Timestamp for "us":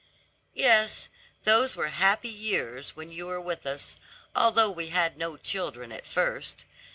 3.67-3.97